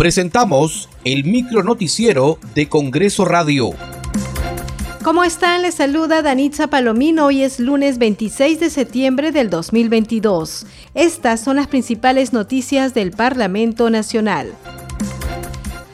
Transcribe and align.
Presentamos 0.00 0.88
el 1.04 1.24
micro 1.24 1.62
noticiero 1.62 2.38
de 2.54 2.70
Congreso 2.70 3.26
Radio. 3.26 3.72
¿Cómo 5.04 5.24
están? 5.24 5.60
Les 5.60 5.74
saluda 5.74 6.22
Danitza 6.22 6.68
Palomino. 6.68 7.26
Hoy 7.26 7.42
es 7.42 7.60
lunes 7.60 7.98
26 7.98 8.60
de 8.60 8.70
septiembre 8.70 9.30
del 9.30 9.50
2022. 9.50 10.64
Estas 10.94 11.40
son 11.40 11.56
las 11.56 11.66
principales 11.66 12.32
noticias 12.32 12.94
del 12.94 13.10
Parlamento 13.10 13.90
Nacional. 13.90 14.54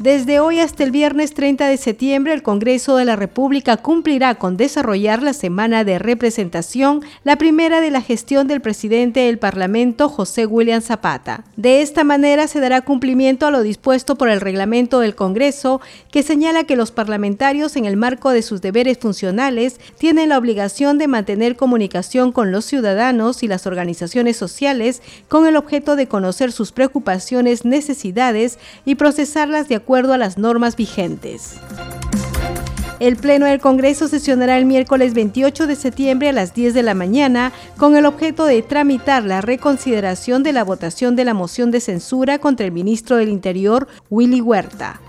Desde 0.00 0.40
hoy 0.40 0.60
hasta 0.60 0.82
el 0.82 0.92
viernes 0.92 1.34
30 1.34 1.68
de 1.68 1.76
septiembre, 1.76 2.32
el 2.32 2.42
Congreso 2.42 2.96
de 2.96 3.04
la 3.04 3.16
República 3.16 3.76
cumplirá 3.76 4.36
con 4.36 4.56
desarrollar 4.56 5.22
la 5.22 5.34
semana 5.34 5.84
de 5.84 5.98
representación, 5.98 7.02
la 7.22 7.36
primera 7.36 7.82
de 7.82 7.90
la 7.90 8.00
gestión 8.00 8.48
del 8.48 8.62
presidente 8.62 9.20
del 9.20 9.38
Parlamento, 9.38 10.08
José 10.08 10.46
William 10.46 10.80
Zapata. 10.80 11.44
De 11.58 11.82
esta 11.82 12.02
manera 12.02 12.48
se 12.48 12.60
dará 12.60 12.80
cumplimiento 12.80 13.44
a 13.44 13.50
lo 13.50 13.62
dispuesto 13.62 14.16
por 14.16 14.30
el 14.30 14.40
reglamento 14.40 15.00
del 15.00 15.14
Congreso, 15.14 15.82
que 16.10 16.22
señala 16.22 16.64
que 16.64 16.76
los 16.76 16.92
parlamentarios, 16.92 17.76
en 17.76 17.84
el 17.84 17.98
marco 17.98 18.30
de 18.30 18.40
sus 18.40 18.62
deberes 18.62 18.96
funcionales, 18.96 19.80
tienen 19.98 20.30
la 20.30 20.38
obligación 20.38 20.96
de 20.96 21.08
mantener 21.08 21.56
comunicación 21.56 22.32
con 22.32 22.52
los 22.52 22.64
ciudadanos 22.64 23.42
y 23.42 23.48
las 23.48 23.66
organizaciones 23.66 24.38
sociales 24.38 25.02
con 25.28 25.46
el 25.46 25.56
objeto 25.56 25.94
de 25.94 26.08
conocer 26.08 26.52
sus 26.52 26.72
preocupaciones, 26.72 27.66
necesidades 27.66 28.58
y 28.86 28.94
procesarlas 28.94 29.68
de 29.68 29.74
acuerdo 29.74 29.89
acuerdo 29.90 30.12
a 30.12 30.18
las 30.18 30.38
normas 30.38 30.76
vigentes. 30.76 31.56
El 33.00 33.16
Pleno 33.16 33.46
del 33.46 33.58
Congreso 33.58 34.06
sesionará 34.06 34.56
el 34.56 34.64
miércoles 34.64 35.14
28 35.14 35.66
de 35.66 35.74
septiembre 35.74 36.28
a 36.28 36.32
las 36.32 36.54
10 36.54 36.74
de 36.74 36.84
la 36.84 36.94
mañana 36.94 37.50
con 37.76 37.96
el 37.96 38.06
objeto 38.06 38.44
de 38.44 38.62
tramitar 38.62 39.24
la 39.24 39.40
reconsideración 39.40 40.44
de 40.44 40.52
la 40.52 40.62
votación 40.62 41.16
de 41.16 41.24
la 41.24 41.34
moción 41.34 41.72
de 41.72 41.80
censura 41.80 42.38
contra 42.38 42.66
el 42.66 42.70
ministro 42.70 43.16
del 43.16 43.30
Interior, 43.30 43.88
Willy 44.10 44.40
Huerta. 44.40 45.00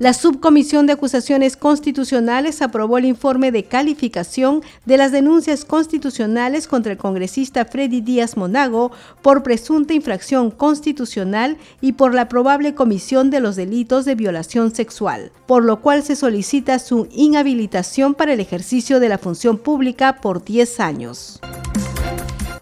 La 0.00 0.14
Subcomisión 0.14 0.86
de 0.86 0.94
Acusaciones 0.94 1.58
Constitucionales 1.58 2.62
aprobó 2.62 2.96
el 2.96 3.04
informe 3.04 3.52
de 3.52 3.64
calificación 3.64 4.62
de 4.86 4.96
las 4.96 5.12
denuncias 5.12 5.66
constitucionales 5.66 6.66
contra 6.66 6.92
el 6.92 6.96
congresista 6.96 7.66
Freddy 7.66 8.00
Díaz 8.00 8.38
Monago 8.38 8.92
por 9.20 9.42
presunta 9.42 9.92
infracción 9.92 10.52
constitucional 10.52 11.58
y 11.82 11.92
por 11.92 12.14
la 12.14 12.30
probable 12.30 12.74
comisión 12.74 13.28
de 13.28 13.40
los 13.40 13.56
delitos 13.56 14.06
de 14.06 14.14
violación 14.14 14.74
sexual, 14.74 15.32
por 15.46 15.64
lo 15.64 15.82
cual 15.82 16.02
se 16.02 16.16
solicita 16.16 16.78
su 16.78 17.06
inhabilitación 17.12 18.14
para 18.14 18.32
el 18.32 18.40
ejercicio 18.40 19.00
de 19.00 19.10
la 19.10 19.18
función 19.18 19.58
pública 19.58 20.22
por 20.22 20.42
10 20.42 20.80
años. 20.80 21.40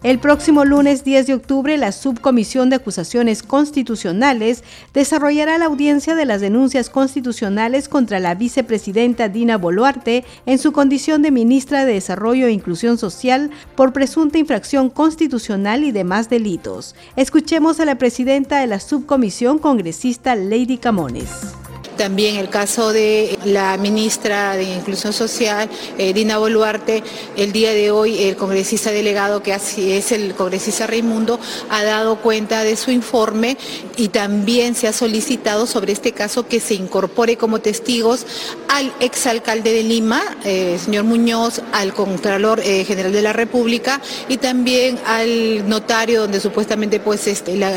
El 0.01 0.19
próximo 0.19 0.63
lunes 0.63 1.03
10 1.03 1.27
de 1.27 1.33
octubre, 1.33 1.77
la 1.77 1.91
Subcomisión 1.91 2.69
de 2.69 2.77
Acusaciones 2.77 3.43
Constitucionales 3.43 4.63
desarrollará 4.93 5.57
la 5.57 5.65
audiencia 5.65 6.15
de 6.15 6.23
las 6.23 6.39
denuncias 6.39 6.89
constitucionales 6.89 7.89
contra 7.89 8.21
la 8.21 8.33
vicepresidenta 8.33 9.27
Dina 9.27 9.57
Boluarte 9.57 10.23
en 10.45 10.57
su 10.57 10.71
condición 10.71 11.21
de 11.21 11.31
ministra 11.31 11.83
de 11.83 11.95
Desarrollo 11.95 12.47
e 12.47 12.53
Inclusión 12.53 12.97
Social 12.97 13.51
por 13.75 13.91
presunta 13.91 14.37
infracción 14.37 14.89
constitucional 14.89 15.83
y 15.83 15.91
demás 15.91 16.29
delitos. 16.29 16.95
Escuchemos 17.17 17.81
a 17.81 17.85
la 17.85 17.95
presidenta 17.95 18.61
de 18.61 18.67
la 18.67 18.79
subcomisión 18.79 19.59
congresista 19.59 20.33
Lady 20.35 20.77
Camones. 20.77 21.58
También 21.99 22.37
el 22.37 22.47
caso 22.47 22.93
de 22.93 23.37
la 23.43 23.75
ministra 23.75 24.55
de 24.55 24.63
Inclusión 24.63 25.11
Social, 25.11 25.69
eh, 25.97 26.13
Dina 26.13 26.37
Boluarte, 26.37 27.03
el 27.35 27.51
día 27.51 27.73
de 27.73 27.91
hoy 27.91 28.23
el 28.23 28.37
congresista 28.37 28.89
delegado, 28.89 29.43
que 29.43 29.51
así 29.51 29.91
es 29.91 30.13
el 30.13 30.33
congresista 30.33 30.87
Raimundo, 30.87 31.41
ha 31.69 31.83
dado 31.83 32.21
cuenta 32.21 32.63
de 32.63 32.77
su 32.77 32.91
informe 32.91 33.57
y 33.97 34.07
también 34.07 34.75
se 34.75 34.87
ha 34.87 34.93
solicitado 34.93 35.67
sobre 35.67 35.91
este 35.91 36.13
caso 36.13 36.47
que 36.47 36.61
se 36.61 36.73
incorpore 36.73 37.35
como 37.35 37.59
testigos 37.59 38.25
al 38.69 38.93
exalcalde 39.01 39.73
de 39.73 39.83
Lima, 39.83 40.21
eh, 40.45 40.79
señor 40.81 41.03
Muñoz, 41.03 41.61
al 41.73 41.93
Contralor 41.93 42.61
eh, 42.61 42.85
General 42.85 43.11
de 43.11 43.21
la 43.21 43.33
República 43.33 43.99
y 44.29 44.37
también 44.37 44.97
al 45.05 45.67
notario 45.67 46.21
donde 46.21 46.39
supuestamente 46.39 47.01
pues 47.01 47.27
este, 47.27 47.57
la, 47.57 47.69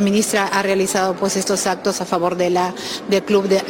ministra 0.00 0.48
ha 0.48 0.62
realizado 0.62 1.14
pues 1.14 1.36
estos 1.36 1.66
actos 1.66 2.02
a 2.02 2.04
favor 2.04 2.36
de 2.36 2.50
la, 2.50 2.74
del 3.08 3.22
club 3.22 3.48
de 3.48 3.69